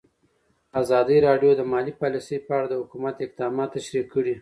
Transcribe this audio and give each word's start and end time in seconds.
ازادي 0.81 1.17
راډیو 1.27 1.51
د 1.55 1.61
مالي 1.71 1.93
پالیسي 2.01 2.37
په 2.47 2.51
اړه 2.57 2.67
د 2.69 2.73
حکومت 2.81 3.15
اقدامات 3.25 3.69
تشریح 3.77 4.05
کړي. 4.13 4.35